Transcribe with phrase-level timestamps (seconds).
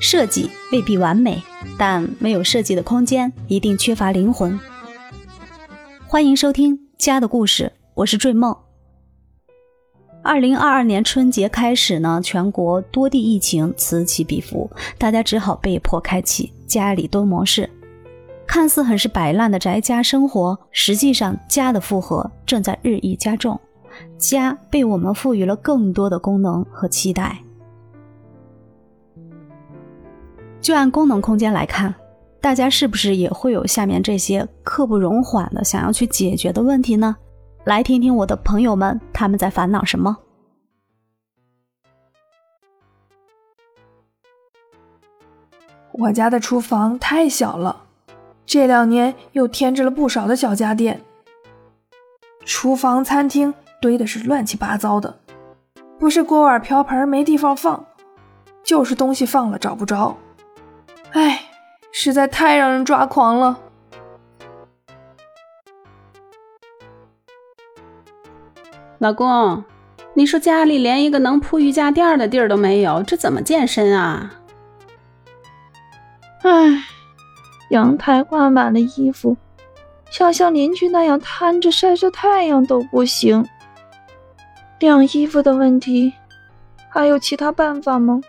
[0.00, 1.42] 设计未必完美，
[1.78, 4.58] 但没有设计的空间一定缺乏灵魂。
[6.06, 8.54] 欢迎收听《家的故事》，我是坠梦。
[10.22, 17.70] 二零二二年春节开始呢，全国多地疫情此起彼伏，大家只好被迫开启家里蹲模式。
[18.52, 23.58] 看似很是摆烂的宅家生活，实际上家的负荷正在日益加重。
[24.18, 27.38] 家被我们赋予了更多的功能和期待。
[30.60, 31.94] 就按功能空间来看，
[32.42, 37.16] 大家是不是也会有下面这些刻不容缓的想要去解决的问题呢？
[37.64, 40.14] 来听听我的朋友们他们在烦恼什么。
[45.92, 47.84] 我家的厨房太小了，
[48.52, 51.00] 这两年又添置了不少的小家电，
[52.44, 55.20] 厨房、餐厅堆的是乱七八糟的，
[55.98, 57.86] 不是锅碗瓢盆没地方放，
[58.62, 60.18] 就是东西放了找不着。
[61.12, 61.44] 唉，
[61.92, 63.58] 实在太让人抓狂了。
[68.98, 69.64] 老公，
[70.12, 74.34] 你说家里连一个能铺瑜伽垫的地儿都没有，这怎么健身啊？
[76.42, 76.84] 唉，
[77.72, 79.34] 阳台挂满了衣服，
[80.10, 83.48] 想像邻居那样摊着晒晒太阳都不行。
[84.78, 86.12] 晾衣服的问题，
[86.90, 88.20] 还有其他办法吗？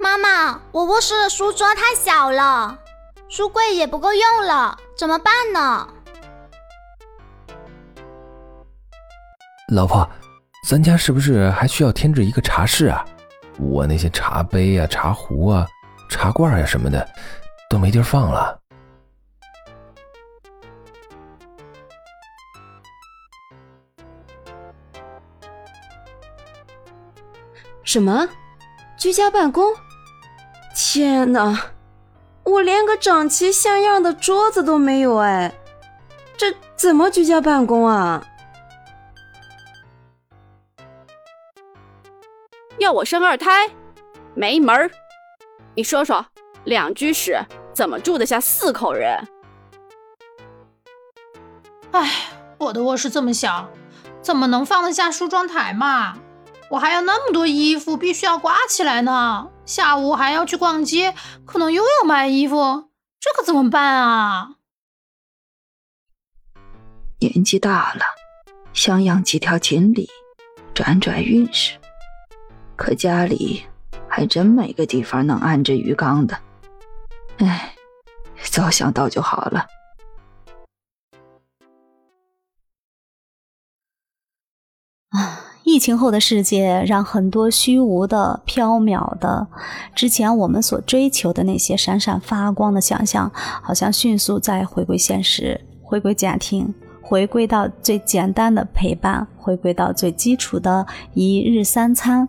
[0.00, 2.76] 妈妈，我卧室的书桌太小了，
[3.28, 4.76] 书柜也不够用了。
[4.96, 5.86] 怎么办呢？
[9.72, 10.10] 老婆，
[10.68, 13.06] 咱家是不是还需要添置一个茶室啊？
[13.60, 15.66] 我那些茶杯啊、茶壶啊、
[16.08, 17.06] 茶罐呀什么的
[17.68, 18.58] 都没地儿放了。
[27.82, 28.28] 什么？
[28.96, 29.74] 居家办公？
[30.74, 31.58] 天哪！
[32.44, 35.52] 我连个整齐像样的桌子都没有哎，
[36.36, 38.24] 这怎么居家办公啊？
[42.80, 43.70] 要我生二胎？
[44.34, 44.90] 没门儿！
[45.76, 46.24] 你说说，
[46.64, 47.38] 两居室
[47.74, 49.28] 怎么住得下四口人？
[51.90, 52.10] 哎，
[52.56, 53.68] 我的卧室这么小，
[54.22, 56.16] 怎么能放得下梳妆台嘛？
[56.70, 59.50] 我还有那么多衣服，必须要挂起来呢。
[59.66, 61.14] 下午还要去逛街，
[61.44, 62.88] 可能又要买衣服，
[63.20, 64.52] 这可怎么办啊？
[67.18, 68.00] 年纪大了，
[68.72, 70.08] 想养几条锦鲤，
[70.72, 71.78] 转转运势。
[72.80, 73.62] 可家里
[74.08, 76.34] 还真没个地方能安置鱼缸的。
[77.36, 77.74] 唉，
[78.42, 79.66] 早想到就好了。
[85.10, 85.44] 啊。
[85.62, 89.46] 疫情后的世界，让很多虚无的、缥缈的，
[89.94, 102.28] 之前我们所追求的那些闪闪发光的想象，好像迅速在回归现实，回归家庭，回归到最简单的陪伴，回归到最基础的一日三餐，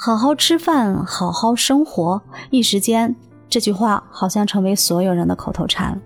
[0.00, 2.22] 好好吃饭，好好生活。
[2.50, 3.16] 一时间，
[3.48, 6.00] 这句话好像成为所有人的口头禅。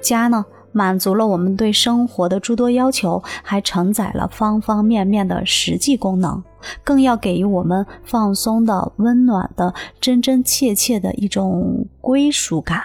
[0.00, 0.44] 家呢？
[0.72, 6.42] 满足了我们对生活的诸多要求，还承载了方方面面的实际功能，
[6.82, 12.82] 更要给予我们放松的、温暖的、真真切切的一种归属感。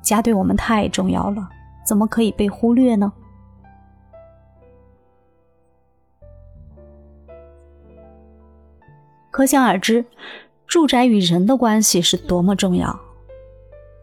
[0.00, 1.46] 家对我们太重要了，
[1.86, 3.12] 怎么可以被忽略呢？
[9.32, 10.04] 可想而知，
[10.68, 13.00] 住宅与人的关系是多么重要。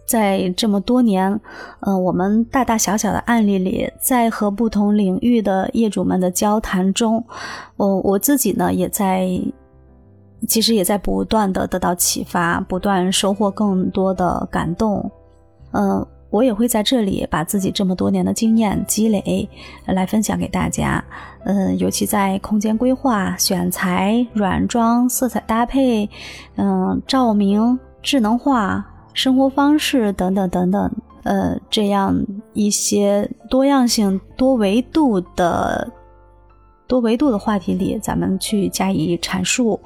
[0.05, 1.39] 在这么多年，
[1.81, 7.23] 嗯，我们大大小小的案例里，在和不同领域的业主们的交谈中，
[7.77, 9.29] 我我自己呢，也在，
[10.47, 15.11] 其实也在不断的得到启发，不断收获更多的感动。
[15.73, 19.49] 嗯，我也会在这里把自己这么多年的经验积累
[19.85, 21.03] 来分享给大家。
[21.45, 26.09] 嗯，尤其在空间规划、选材、软装、色彩搭配，
[26.55, 28.85] 嗯，照明、智能化。
[29.11, 30.89] 生活方式等等等等，
[31.23, 32.15] 呃，这样
[32.53, 35.91] 一些多样性、多维度的、
[36.89, 39.79] 多维度的话题里，咱们去加以阐述，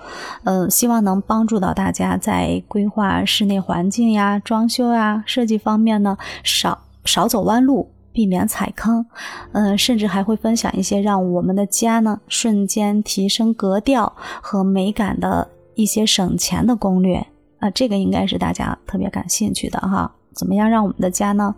[0.46, 9.06] 嗯，希望能帮助到大家在规划室内环境呀、装修呀、设计方面呢，少少走弯路，避免踩坑，
[9.52, 17.28] 嗯，甚至还会分享一些让我们的家呢瞬间提升格调和美感的一些省钱的攻略。
[17.60, 20.10] 啊，这个应该是大家特别感兴趣的哈。
[20.34, 21.54] 怎么样让我们的家呢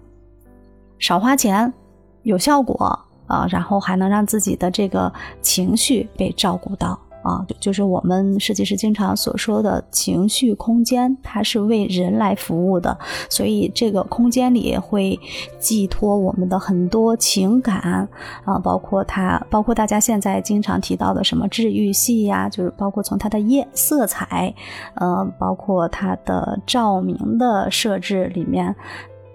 [0.98, 1.72] 少花钱、
[2.24, 5.12] 有效果啊，然后还能让自己的这个
[5.42, 7.00] 情绪被照顾到？
[7.24, 12.96] 啊，就是我们设计师经常所说的情绪空间，它是为人来服务的，
[13.32, 15.20] 所以这个空间里会
[15.58, 18.08] 寄托我们的很多情感
[18.44, 24.54] 啊，包括它，包括大家现在经常提到的什么治愈系呀，就是包括从它的夜色彩，
[24.94, 28.76] 呃，包括它的照明的设置里面，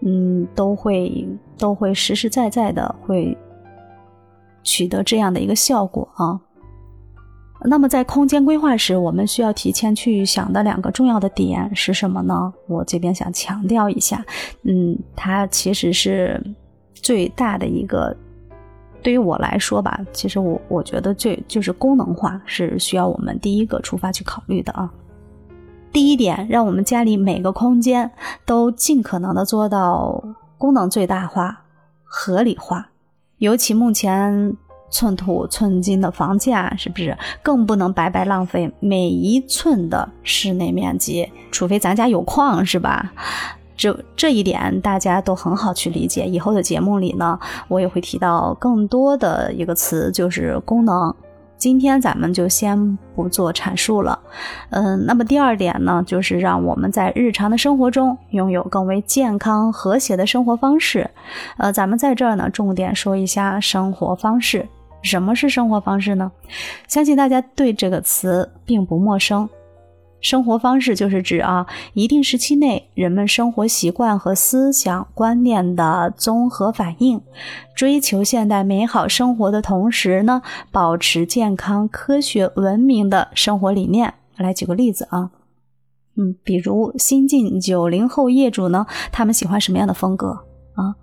[0.07, 1.29] 嗯，都会
[1.59, 3.37] 都会实实在在的会
[4.63, 6.41] 取得这样的一个效果啊。
[7.63, 12.51] 那么在空间规划时，我们需要提前去想的两个重要的点是什么呢？
[12.67, 14.25] 我这边想强调一下，
[14.63, 16.43] 嗯，它其实是
[16.95, 18.17] 最大的一个，
[19.03, 24.91] 对于我来说吧，其实我我觉得最就是功能化是需要我们第一个出发去考虑的啊。
[25.93, 28.11] 第一点，让我们家里每个空间
[28.47, 30.25] 都尽可能的做到
[30.57, 31.63] 功能最大化、
[32.05, 32.89] 合理化，
[33.41, 34.57] 尤其目前。
[34.93, 41.31] 寸土寸金的房价是不是更不能白白浪费每一寸的室内面积？
[41.53, 43.13] 除非咱家有矿，是吧？
[43.77, 46.27] 这这一点大家都很好去理解。
[46.27, 47.39] 以后的节目里呢，
[47.69, 51.15] 我也会提到更多的一个词，就是功能。
[51.61, 54.19] 今天咱们就先不做阐述了，
[54.71, 61.11] 嗯，那么第二点呢，就是让我们在日常的生活中拥有更为健康和谐的生活方式。
[61.59, 64.67] 呃，咱们在这儿呢，重点说一下生活方式。
[65.03, 66.33] 什么是生活方式呢？
[66.89, 69.47] 相信大家对这个词并不陌生。
[70.21, 77.21] 生活方式就是指啊，一定时期内人们生活习惯和思想观念的综合反应，
[77.75, 84.15] 追求现代美好生活的同时呢，保持健康、科学、文明的生活理念。
[84.37, 85.31] 来举个例子啊，
[86.17, 90.29] 嗯，比如新晋九零后业主呢，他们喜欢什么样的风格
[90.75, 90.97] 啊？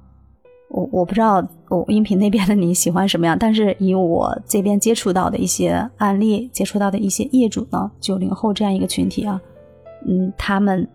[0.69, 9.39] 我我不知道我音频那边的你喜欢什么样，但是以我这边接触到的一些案例，接触到的一些业主呢，九零后这样一个群体啊，
[10.07, 10.87] 嗯，他们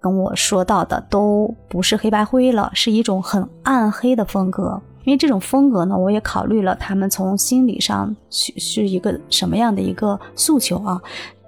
[0.00, 4.80] 跟我说到的都不是黑白灰了，是一种很暗黑的风格。
[5.04, 11.00] 因为这种风格呢，我也考虑了他们从心理上是是一个什么样的一个诉求啊。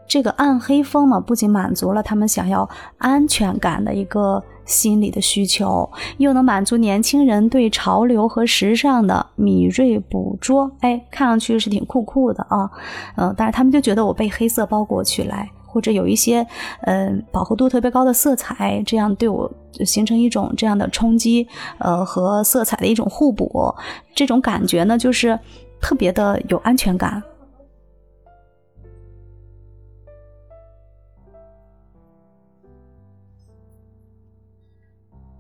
[0.07, 2.67] 这个暗黑风呢，不仅满足了他们想要
[2.97, 10.71] 安全感的一个心理的需求，又能满足年轻人对潮流和时尚的敏锐捕捉。
[10.81, 12.71] 哎，看上去是挺酷酷的啊，
[13.17, 16.47] 嗯，但是他们就觉得我被黑色包裹起来，或者有一些
[16.83, 19.51] 嗯饱和度特别高的色彩，这样对我
[19.85, 21.49] 形成一种这样的冲击，
[21.79, 23.75] 呃，和色彩的一种互补，
[24.15, 25.39] 这种感觉呢，就是
[25.81, 27.23] 特别的有安全感。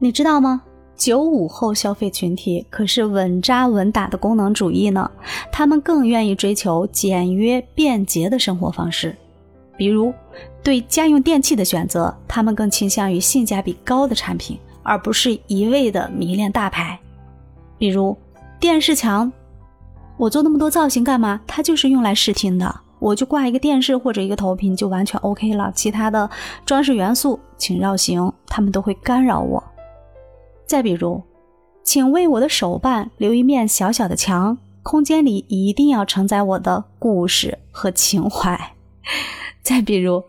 [0.01, 0.63] 你知道吗？
[0.97, 5.11] 九五后消费群体可是稳扎稳打的功能主义呢。
[5.51, 9.17] 他们更愿意追求简约便捷的生活方式，
[9.77, 10.13] 比如
[10.63, 16.99] 对家用电器的选择，他们更倾向于性价比高的产品，而不是一味的迷恋大牌。
[17.77, 18.17] 比如
[18.61, 19.33] 电视墙，
[20.17, 21.41] 我做那么多造型干嘛？
[21.47, 25.73] 它就是用来视听的，我就挂一个电视或者一个投屏就完全 OK 了。
[25.75, 26.29] 其他的
[26.65, 29.63] 装饰元素，请绕行，他们都会干扰我。
[30.69, 31.23] 再比如，
[31.83, 38.73] 请为我的手办留一面小小的墙，空间里一定要承载我的故事和情怀。
[39.65, 40.23] 再比如，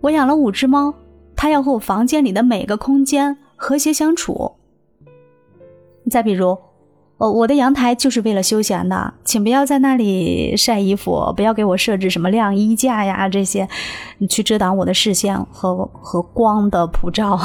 [0.00, 0.94] 我养了五只猫，
[1.34, 4.52] 它要和我房间里的每个空间和谐相处。
[6.08, 6.56] 再比如，
[7.18, 13.68] 哦，我的阳台就是为了休闲的，请不要在那里晒衣服，不要给我设置什么晾衣架呀这些，
[14.30, 17.36] 去遮挡我的视线和和光的普照。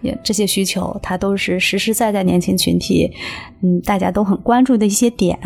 [0.00, 3.10] 也这些需求，它都是实实在在年轻群体，
[3.62, 5.38] 嗯，大家都很关注的一些点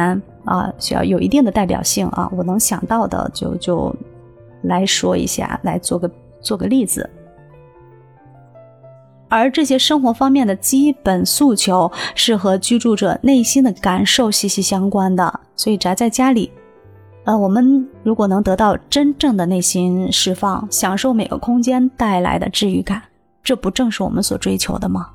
[0.44, 2.30] 啊，需要有一定的代表性啊。
[2.36, 3.94] 我能想到的就就
[4.62, 7.08] 来说一下，来做个做个例子。
[9.28, 15.40] 而这些生活方面的基本诉求，是和居住者内心的感受息息相关的。
[15.56, 16.52] 所以宅在家里，
[17.24, 23.00] 呃，我们如果能得到真正的内心释放，享受每个空间带来的治愈感。
[23.42, 25.10] 这不正是我们所追求的吗？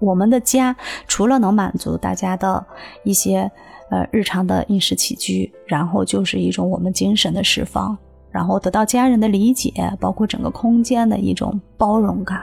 [0.00, 0.74] 我们的家
[1.06, 2.64] 除了能满足大家的
[3.04, 3.50] 一些
[3.90, 7.96] 呃日常的饮食起居，然后就是一种我们精神的释放，
[8.30, 12.42] 然后得到家人的理解，包括整个空间的一种包容感。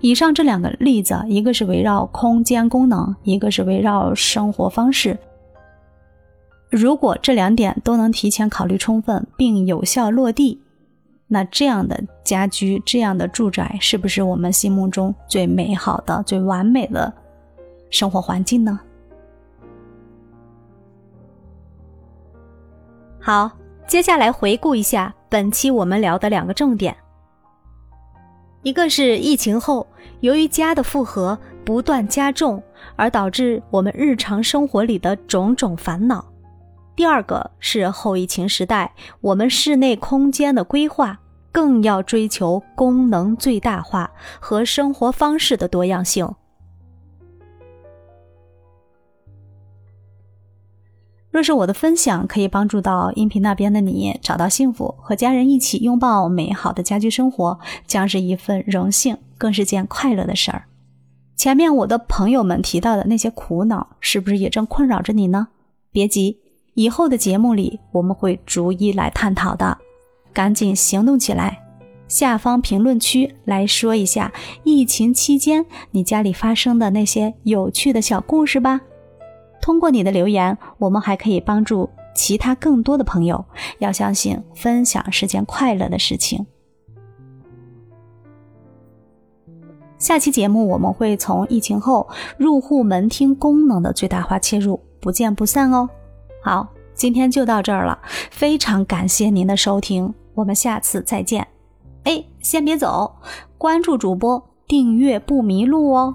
[0.00, 5.18] 以上这两个例子，一个是围绕空间功能，一个是围绕生活方式。
[6.70, 10.60] 如果这两点都能提前考虑充分并有效落地。
[11.32, 17.10] 那这样的家居、这样的住宅，是不是我们心目中最美好的、最完美的
[17.88, 18.78] 生活环境呢？
[23.18, 23.50] 好，
[23.86, 26.94] 接下来回顾一下本期我们聊的两个重点。
[28.62, 29.86] 一个是疫情后，
[30.20, 32.62] 由于家的负荷不断加重，
[32.94, 36.22] 而导致我们日常生活里的种种烦恼；
[36.94, 41.20] 第二个是后疫情时代，我们室内空间的规划
[41.50, 46.34] 更要追求功能最大化和生活方式的多样性。
[51.30, 60.64] 若是我的分享可以帮助到音频那边的你找到幸福，和家人一起拥抱美好的家居生活，将是一份荣幸，更是件快乐的事儿。
[61.34, 65.48] 前面我的朋友们提到的那些苦恼，是不是也正困扰着你呢？
[65.90, 66.41] 别急，
[66.74, 69.78] 以后的节目里我们会逐一来探讨的。
[70.32, 71.58] 赶紧行动起来！
[72.08, 74.32] 下方评论区来说一下
[74.64, 78.80] 疫情期间你家里发生的那些有趣的小故事吧。
[79.60, 83.44] 通过你的留言，我们还可以帮助其他更多的朋友。
[83.78, 86.46] 要相信，分享是件快乐的事情。
[89.98, 95.88] 下期节目我们会从疫情后入户门厅功能的最大化切入，不见不散哦。
[96.42, 97.98] 好，今天就到这儿了，
[98.30, 101.46] 非常感谢您的收听，我们下次再见。
[102.02, 103.14] 哎，先别走，
[103.56, 106.14] 关注主播，订阅不迷路哦。